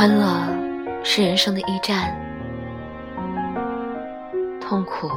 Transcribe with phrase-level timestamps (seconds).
[0.00, 0.24] 欢乐
[1.04, 2.16] 是人生的驿站，
[4.58, 5.10] 痛苦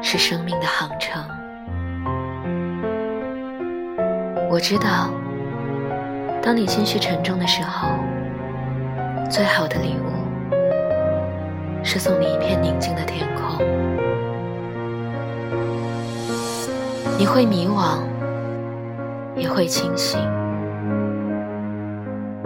[0.00, 1.20] 是生命的航程。
[4.48, 5.10] 我知道，
[6.40, 7.88] 当你心绪沉重的时候，
[9.28, 10.12] 最好的礼物
[11.82, 13.58] 是送你一片宁静的天空。
[17.18, 17.98] 你会迷惘，
[19.34, 20.20] 也会清醒。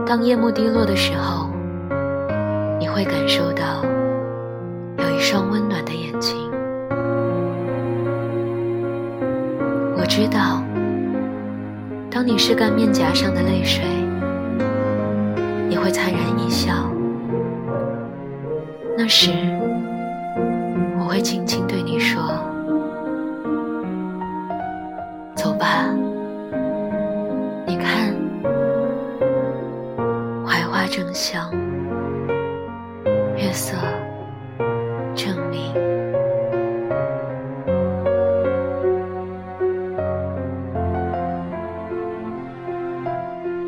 [0.07, 1.49] 当夜幕低落的时候，
[2.79, 3.83] 你会感受到
[4.99, 6.37] 有一双温暖的眼睛。
[9.97, 10.63] 我知道，
[12.11, 13.83] 当你拭干面颊上的泪水，
[15.69, 16.75] 你会灿然一笑。
[18.97, 19.31] 那时，
[20.99, 22.23] 我会轻轻对你说
[25.35, 25.89] ：“走吧。”
[30.85, 31.51] 花正香，
[33.39, 33.75] 月色
[35.15, 35.73] 正明。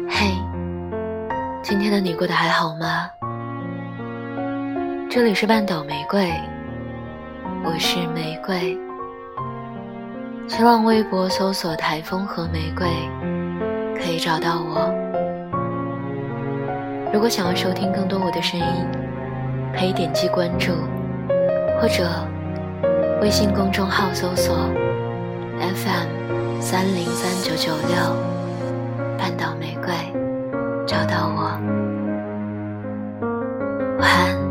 [0.07, 0.31] 嘿，
[1.63, 3.11] 今天的你过得还好吗？
[5.09, 6.31] 这里是半岛玫瑰，
[7.65, 8.79] 我是玫瑰。
[10.47, 12.87] 新浪微博搜索“台风和玫瑰”，
[13.97, 15.16] 可以找到我。
[17.13, 18.67] 如果想要收听更多我的声音，
[19.79, 20.73] 可以点击关注，
[21.81, 22.09] 或者
[23.23, 24.55] 微信公众号搜索
[25.59, 27.97] FM 三零三九九六
[29.17, 29.95] 半岛玫瑰，
[30.87, 31.59] 找到我。
[33.99, 34.46] 晚安。